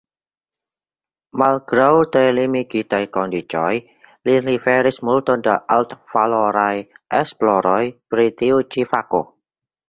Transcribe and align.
Malgraŭ 1.41 1.89
tre 2.15 2.23
limigitaj 2.37 3.01
kondiĉoj 3.17 3.73
li 4.29 4.37
liveris 4.47 4.97
multon 5.11 5.45
da 5.49 5.59
altvaloraj 5.77 6.73
esploroj 7.21 7.79
pri 8.15 8.27
tiu 8.43 8.59
ĉi 8.77 8.89
fako. 8.95 9.23